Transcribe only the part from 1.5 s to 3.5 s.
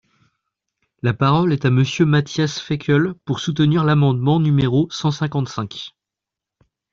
est à Monsieur Matthias Fekl, pour